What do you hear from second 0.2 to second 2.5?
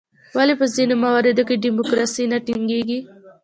ولې په ځینو مواردو کې ډیموکراسي نه